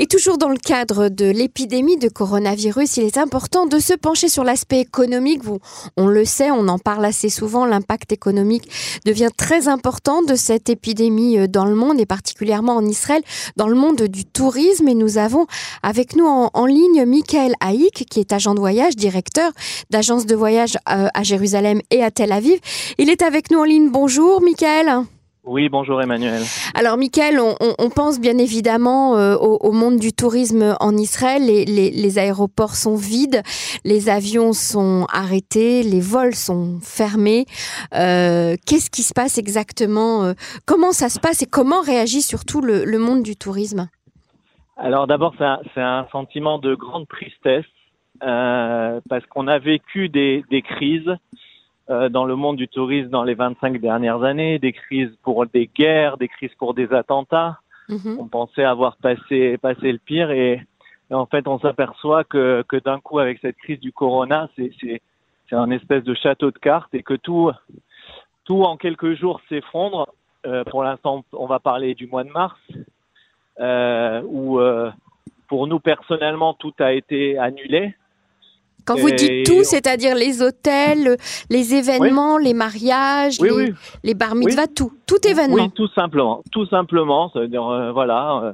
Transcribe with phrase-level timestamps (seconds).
[0.00, 4.28] Et toujours dans le cadre de l'épidémie de coronavirus, il est important de se pencher
[4.28, 5.42] sur l'aspect économique.
[5.96, 8.70] on le sait, on en parle assez souvent, l'impact économique
[9.04, 13.22] devient très important de cette épidémie euh, dans le monde et particulièrement en Israël,
[13.56, 14.86] dans le monde du tourisme.
[14.86, 15.46] Et nous avons
[15.82, 19.50] avec nous en, ligne Michael Haïk, qui est agent de voyage, directeur
[19.90, 22.60] d'agence de voyage euh, à Jérusalem et à Tel Aviv.
[22.98, 23.90] Il est avec nous en ligne.
[23.90, 25.06] Bonjour Michael.
[25.50, 26.42] Oui, bonjour Emmanuel.
[26.74, 31.40] Alors Mickaël, on, pense bien évidemment euh, au, monde du tourisme en Israël.
[31.46, 33.40] Les, aéroports sont vides,
[33.82, 37.46] les avions sont arrêtés, les vols sont fermés.
[37.94, 40.34] Euh, qu'est-ce qui se passe exactement euh,
[40.66, 43.88] Comment ça se passe et comment réagit surtout le, monde du tourisme?
[44.76, 47.64] Alors d'abord, c'est un, sentiment de grande tristesse
[48.20, 51.16] parce qu'on a vécu des crises
[51.88, 56.18] dans le monde du tourisme dans les 25 dernières années, des crises pour des guerres,
[56.18, 57.60] des crises pour des attentats.
[57.88, 58.18] Mhm.
[58.20, 60.60] On pensait avoir passé, passé le pire et,
[61.10, 65.00] en fait on s'aperçoit que, que d'un coup avec cette crise du corona, c'est, c'est,
[65.48, 67.50] c'est un espèce de château de cartes et que tout,
[68.44, 70.08] tout en quelques jours s'effondre.
[70.46, 72.58] Euh, pour l'instant, on va parler du mois de mars,
[73.60, 74.90] euh, où euh,
[75.48, 77.94] pour nous personnellement tout a été annulé.
[78.88, 81.18] Quand vous dites tout, c'est-à-dire les hôtels,
[81.50, 85.56] les événements, les mariages, les, les, bar mitzvahs, tout, tout événement.
[85.56, 87.28] Oui, tout simplement, tout simplement.
[87.32, 88.52] Ça veut dire, euh, voilà, euh,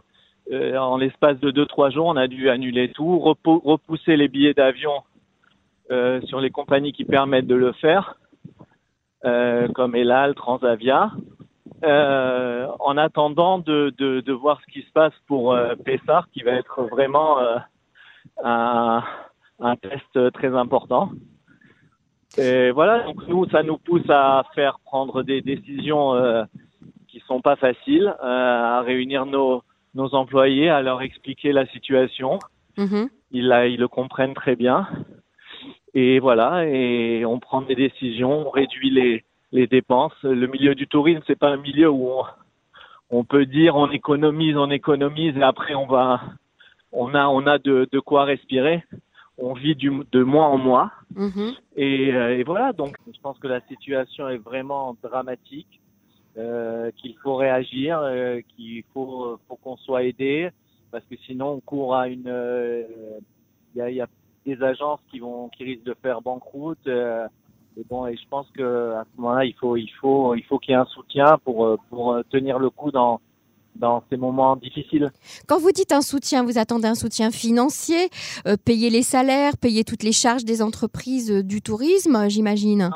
[0.52, 4.54] euh, en l'espace de deux trois jours, on a dû annuler tout, repousser les billets
[4.54, 5.04] d'avion
[6.24, 8.16] sur les compagnies qui permettent de le faire,
[9.22, 11.12] comme Elal, Transavia.
[11.84, 16.82] en attendant de, de, de, voir ce qui se passe pour Pessar, qui va être
[16.90, 17.36] vraiment
[18.42, 19.04] un
[19.60, 21.10] un test très important.
[22.36, 26.44] Et voilà, donc nous, ça nous pousse à faire prendre des décisions euh,
[27.08, 29.62] qui sont pas faciles, euh, à réunir nos,
[29.94, 32.40] nos employés, à leur expliquer la situation.
[32.76, 33.08] Mm-hmm.
[33.30, 34.88] Ils, la, ils le comprennent très bien.
[35.94, 40.20] Et voilà, et on prend des décisions, on réduit les, les dépenses.
[40.24, 42.24] Le milieu du tourisme, c'est pas un milieu où on,
[43.10, 46.20] on, peut dire on économise, on économise, et après on va,
[46.90, 48.82] on a, on a de, de quoi respirer
[49.38, 50.92] on vit du, de mois en mois.
[51.14, 51.54] Mhm.
[51.78, 55.80] Euh, et, voilà, donc je pense que la situation est vraiment dramatique,
[56.36, 60.50] euh, qu'il faut réagir, euh, qu'il faut, faut qu'on soit aidé,
[60.90, 62.32] parce que sinon on court à une...
[63.74, 64.06] Il y a, y, a,
[64.46, 66.86] des agences qui vont qui risquent de faire banqueroute.
[66.86, 70.58] et bon, et je pense que à ce moment-là, il faut il faut il faut
[70.58, 73.20] qu'il y ait un soutien pour pour tenir le coup dans
[73.76, 75.10] dans ces moments difficiles.
[75.46, 78.08] Quand vous dites un soutien, vous attendez un soutien financier,
[78.46, 82.90] euh, payer les salaires, payer toutes les charges des entreprises euh, du tourisme, j'imagine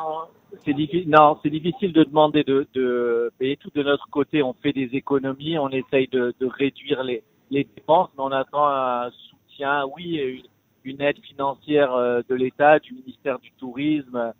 [1.06, 4.42] Non, c'est difficile de demander de, payer tout de notre côté.
[4.42, 9.86] On fait des économies, on essaye de, réduire les, dépenses, mais on attend un soutien,
[9.96, 10.42] oui,
[10.84, 14.32] une, aide financière euh, de l'État, du ministère du Tourisme,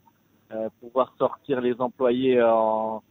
[0.80, 3.02] pouvoir sortir les employés en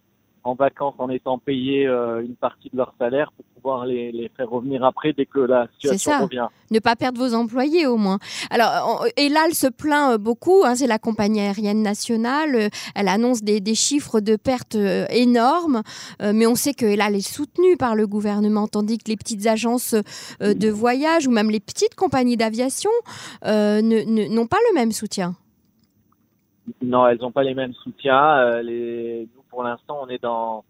[0.48, 4.50] en vacances en étant payés euh, une partie de leur salaire pour pouvoir les, faire
[4.50, 6.20] revenir après dès que la situation ça.
[6.20, 6.48] revient.
[6.72, 8.18] Ne pas perdre vos employés au moins.
[8.50, 13.44] Alors, Elal se plaint euh, beaucoup, hein, c'est la compagnie aérienne nationale, euh, elle annonce
[13.44, 14.78] des, chiffres de pertes
[15.10, 15.82] énormes,
[16.22, 19.94] mais on sait que Elal est soutenue par le gouvernement, tandis que les petites agences
[20.40, 22.90] de voyage ou même les petites compagnies d'aviation
[23.44, 25.36] n'ont pas le même soutien.
[26.82, 28.62] Non, elles n'ont pas les mêmes soutiens.
[28.62, 30.64] les pour l'instant, on est dans,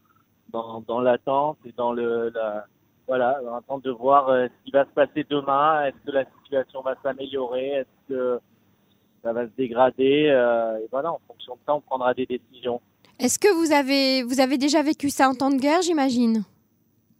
[0.53, 2.67] dans, dans l'attente et dans le, la,
[3.05, 5.83] voilà, en train de voir euh, ce qui va se passer demain.
[5.83, 7.67] Est-ce que la situation va s'améliorer?
[7.79, 8.39] Est-ce que
[9.21, 10.29] ça va se dégrader?
[10.29, 12.79] Euh, Et voilà, en fonction de ça, on prendra des décisions.
[13.19, 16.45] Est-ce que vous avez, vous avez déjà vécu ça en temps de guerre, j'imagine?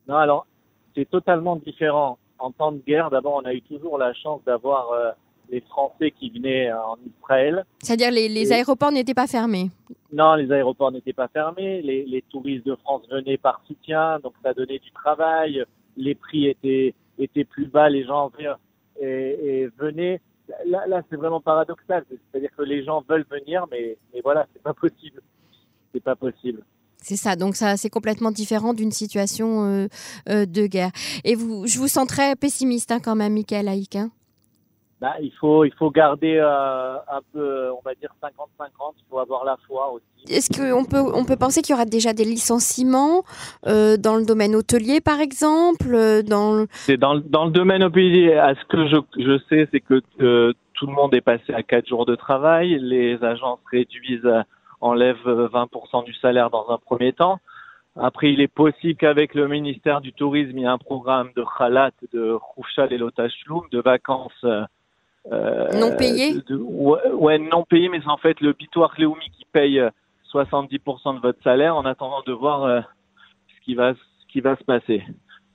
[0.07, 0.47] Non, alors,
[0.95, 2.17] c'est totalement différent.
[2.39, 5.11] En temps de guerre, d'abord, on a eu toujours la chance d'avoir euh,
[5.49, 7.65] les Français qui venaient en Israël.
[7.79, 9.69] C'est-à-dire les, les aéroports n'étaient pas fermés?
[10.11, 11.81] Non, les aéroports n'étaient pas fermés.
[11.81, 15.63] Les, les, touristes de France venaient par soutien, donc ça donnait du travail.
[15.95, 18.31] Les prix étaient, étaient plus bas, les gens
[18.99, 20.21] et, et venaient.
[20.65, 22.05] Là, là c'est vraiment paradoxal.
[22.09, 25.21] C'est-à-dire que les gens veulent venir, mais, mais voilà, c'est pas possible.
[25.93, 26.63] C'est pas possible.
[27.01, 29.87] C'est ça, donc ça c'est complètement différent d'une situation euh,
[30.29, 30.91] euh, de guerre.
[31.23, 33.95] Et vous, je vous sens très pessimiste hein, quand même, Michael Haïk.
[33.95, 34.09] Hein
[34.99, 38.31] bah, il faut il faut garder euh, un peu on va dire 50-50
[38.97, 40.33] il faut avoir la foi aussi.
[40.33, 43.23] Est-ce qu'on peut on peut penser qu'il y aura déjà des licenciements
[43.67, 46.67] euh, dans le domaine hôtelier par exemple euh, dans le...
[46.71, 48.33] c'est dans, dans le domaine hôtelier.
[48.33, 51.61] À ce que je, je sais c'est que euh, tout le monde est passé à
[51.61, 52.79] 4 jours de travail.
[52.79, 54.31] Les agences réduisent
[54.81, 57.39] enlèvent 20% du salaire dans un premier temps.
[57.99, 61.43] Après, il est possible qu'avec le ministère du Tourisme, il y ait un programme de
[61.57, 64.45] khalat, de khoufchal et lotashloum, de vacances
[65.31, 66.35] euh, non payées.
[66.49, 69.81] ouais, non payées, mais c'est en fait le Bitoir Léoumi qui paye
[70.33, 72.83] 70% de votre salaire en attendant de voir
[73.47, 75.03] ce qui va ce qui va se passer.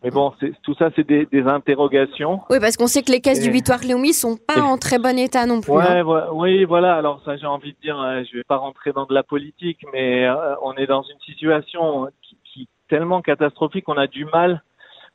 [0.02, 0.32] Mais bon,
[0.64, 2.40] tout ça, c'est des, des, interrogations.
[2.50, 5.16] Oui, parce qu'on sait que les caisses du Victoire Léomy sont pas en très bon
[5.16, 5.70] état non plus.
[5.70, 6.26] Ouais, hein.
[6.32, 6.96] oui, voilà.
[6.96, 9.78] Alors ça, j'ai envie de dire, euh, je vais pas rentrer dans de la politique,
[9.92, 14.62] mais euh, on est dans une situation qui, qui tellement catastrophique qu'on a du mal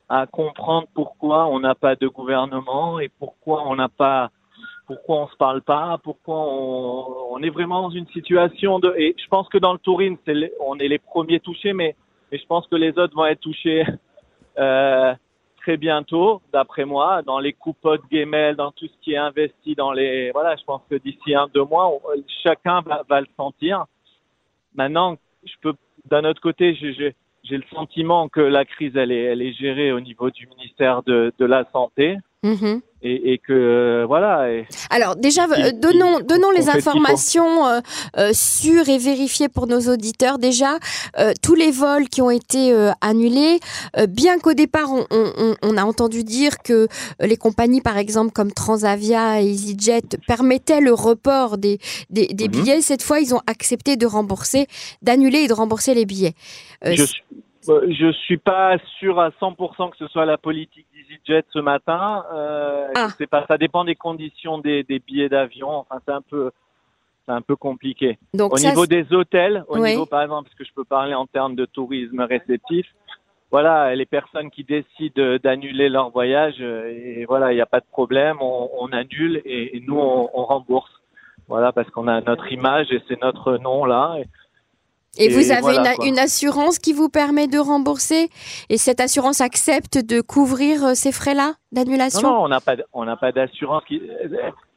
[0.08, 4.32] à comprendre pourquoi on n'a pas de gouvernement et pourquoi on n'a pas,
[4.88, 8.94] pourquoi on se parle pas, pourquoi on, on, est vraiment dans une situation de.
[8.98, 10.18] Et je pense que dans le tourisme,
[10.62, 11.96] on est les premiers touchés, mais,
[12.32, 13.86] mais je pense que les autres vont être touchés
[14.58, 15.14] euh,
[15.58, 19.92] très bientôt, d'après moi, dans les coupotes Gmail, dans tout ce qui est investi dans
[19.92, 20.32] les...
[20.32, 21.92] Voilà, je pense que d'ici un, deux mois,
[22.42, 23.86] chacun va, va, le sentir.
[24.76, 25.74] Maintenant, je peux,
[26.06, 30.00] d'un autre côté, j'ai le sentiment que la crise, elle est, elle est gérée au
[30.00, 32.18] niveau du ministère de, de la Santé.
[32.46, 34.48] Mm-hmm et, que euh, voilà.
[34.90, 40.40] Alors déjà, euh, donnons, donnons les informations euh, sûres et vérifiées pour nos auditeurs.
[40.40, 40.78] Déjà,
[41.42, 43.60] tous les vols qui ont été annulés,
[44.10, 46.88] bien qu'au départ on, on, on, a entendu dire que
[47.20, 51.80] les compagnies, par exemple comme Transavia et EasyJet, permettaient le report des,
[52.10, 52.52] des, des mhm.
[52.52, 52.82] billets.
[52.82, 54.68] Cette fois, ils ont accepté de rembourser,
[55.02, 56.34] d'annuler et de rembourser les billets.
[56.84, 57.24] je, suis,
[57.68, 62.24] je suis pas sûr à 100% que ce soit la politique EasyJet ce matin.
[62.34, 63.10] Euh, ah.
[63.18, 65.70] sais pas, ça dépend des conditions des, des billets d'avion.
[65.70, 66.52] Enfin, c'est un peu,
[67.26, 68.18] c'est un peu compliqué.
[68.34, 71.26] Donc au niveau des hôtels, au niveau par exemple, parce que je peux parler en
[71.26, 72.86] termes de tourisme réceptif,
[73.50, 77.80] voilà, les personnes qui décident d'annuler leur voyage, euh, et voilà, il n'y a pas
[77.80, 80.92] de problème, on, on annule et, nous on, on, rembourse.
[81.48, 84.18] Voilà, parce qu'on a notre image et c'est notre nom là.
[84.20, 84.26] Et,
[85.30, 88.30] vous avez une, une, assurance qui vous permet de rembourser
[88.70, 92.28] Et cette assurance accepte de couvrir euh, ces frais-là d'annulation?
[92.28, 93.84] Non, non, on n'a pas, on n'a pas d'assurance.
[93.88, 94.02] Qui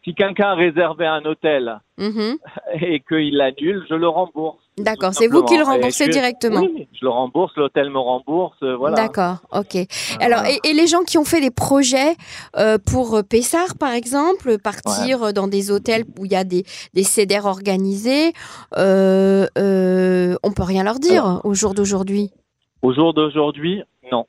[0.05, 2.39] si quelqu'un a réservé un hôtel mhm.
[2.81, 4.60] et qu'il l'annule, je le rembourse.
[4.79, 6.61] D'accord, c'est vous qui le remboursez directement.
[6.61, 8.97] Oui, je le rembourse, l'hôtel me rembourse, euh, voilà.
[8.97, 9.77] D'accord, ok.
[10.21, 12.15] Alors, et, les gens qui ont fait des projets
[12.57, 16.65] euh, pour Pessard, par exemple, partir dans des hôtels où il y a des,
[16.95, 18.33] des CDR organisés,
[18.79, 22.31] euh, euh, on peut rien leur dire au jour d'aujourd'hui?
[22.83, 24.27] Au jour d'aujourd'hui, non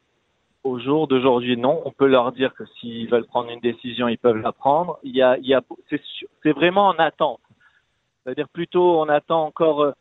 [0.63, 1.81] au jour d'aujourd'hui, non.
[1.85, 4.99] On peut leur dire que s'ils veulent prendre une décision, ils peuvent la prendre.
[5.03, 7.39] Il y a, il y a, c'est vraiment en attente.
[8.23, 9.91] C'est-à-dire plutôt, on attend encore euh,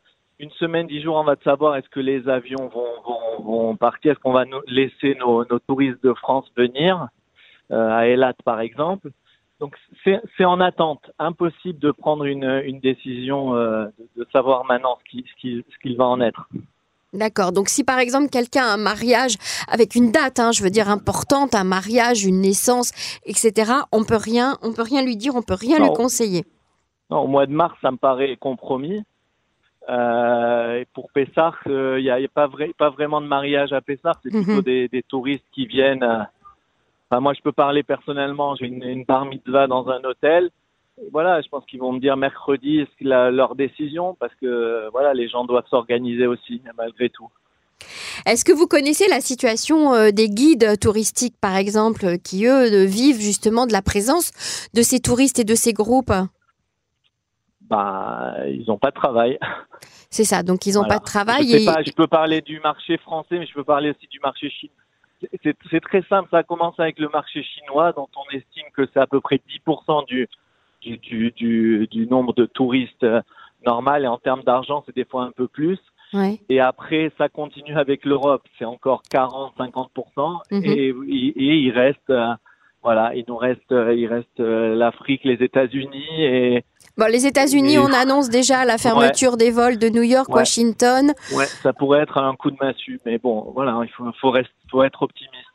[0.41, 4.11] une semaine, dix jours avant de savoir est-ce que les avions vont, vont, vont partir,
[4.11, 7.07] est-ce qu'on va laisser nos, nos, touristes de France venir
[7.71, 9.11] euh, à Elat par exemple.
[9.59, 14.97] Donc c'est en attente, impossible de prendre une, une décision, euh, de, de, savoir maintenant
[14.99, 16.49] ce qu'il ce qui, ce qu'il va en être.
[17.13, 17.51] D'accord.
[17.51, 19.35] Donc, si par exemple quelqu'un a un mariage
[19.67, 22.91] avec une date, hein, je veux dire importante, un mariage, une naissance,
[23.25, 26.45] etc., on peut rien, on peut rien lui dire, on peut rien lui conseiller.
[27.11, 29.03] Non, au mois de mars, ça me paraît compromis.
[29.89, 33.81] Euh, et pour Pessar, il euh, n'y a, pas, vrai, pas vraiment de mariage à
[33.81, 34.61] Pessar, c'est plutôt mhm.
[34.61, 36.03] des, des, touristes qui viennent.
[36.03, 36.23] Euh,
[37.09, 38.55] enfin, moi, je peux parler personnellement.
[38.55, 40.49] J'ai une, une bar mitzvah dans un hôtel
[41.11, 44.15] voilà, je pense qu'ils vont me dire mercredi leur décision?
[44.19, 47.27] Parce que voilà, les gens doivent s'organiser aussi malgré tout.
[48.27, 53.65] Est-ce que vous connaissez la situation des guides touristiques, par exemple, qui eux vivent justement
[53.65, 54.31] de la présence
[54.75, 56.13] de ces touristes et de ces groupes?
[57.71, 59.39] Bah, ils n'ont pas de travail.
[60.09, 61.47] C'est ça, donc ils n'ont pas de travail.
[61.47, 64.49] Je, pas, je peux parler du marché français, mais je peux parler aussi du marché
[64.49, 64.75] chinois.
[65.71, 69.07] C'est très simple, ça commence avec le marché chinois, dont on estime que c'est à
[69.07, 70.27] peu près 10% du,
[70.81, 73.21] du, du, du, nombre de touristes euh,
[73.65, 75.79] normal et en termes d'argent, c'est des fois un peu plus.
[76.49, 80.41] Et après, ça continue avec l'Europe, c'est encore 40-50%.
[80.51, 80.63] Mhm.
[80.65, 82.33] et, et, il reste, euh,
[82.83, 86.63] voilà, il nous reste, euh, il reste l'Afrique, les États-Unis et.
[86.97, 91.13] Bon, les États-Unis, on annonce déjà la fermeture des vols de New York, Washington.
[91.33, 94.33] Ouais, ça pourrait être un coup de massue, mais bon, voilà, il faut, faut,
[94.69, 95.51] faut être optimiste.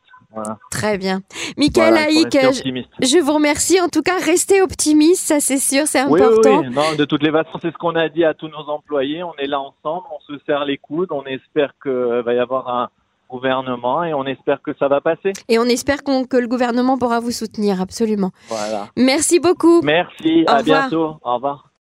[0.71, 1.21] Très bien.
[1.57, 3.81] Michael voilà, je, vous remercie.
[3.81, 6.61] En tout cas, restez optimiste, ça c'est sûr, c'est important.
[6.61, 9.23] Oui, Non, de toutes les façons, c'est ce qu'on a dit à tous nos employés.
[9.23, 12.69] On est là ensemble, on se serre les coudes, on espère qu'il va y avoir
[12.69, 12.91] un
[13.29, 15.33] gouvernement et on espère que ça va passer.
[15.49, 18.31] Et on espère que le gouvernement pourra vous soutenir, absolument.
[18.49, 18.89] Voilà.
[18.97, 19.83] Merci beaucoup.
[19.83, 21.17] Merci, à bientôt.
[21.23, 21.66] Au revoir.